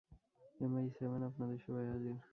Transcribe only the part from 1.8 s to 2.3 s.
হাজির।